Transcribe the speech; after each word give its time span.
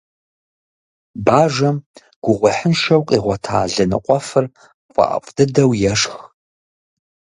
Бажэм 1.25 1.77
гугъуехьыншэу 2.23 3.01
къигъуэта 3.07 3.57
лы 3.73 3.83
ныкъуэфыр 3.89 4.45
фӀэӀэфӀ 4.93 5.29
дыдэу 5.35 5.71
ешх. 5.91 6.13